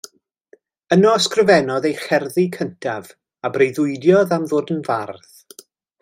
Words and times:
Yno 0.95 1.09
ysgrifennodd 1.17 1.85
ei 1.89 1.93
cherddi 2.05 2.45
cyntaf 2.57 3.11
a 3.49 3.55
breuddwydiodd 3.57 4.33
am 4.39 4.49
ddod 4.53 4.73
yn 4.77 4.81
fardd. 4.89 5.59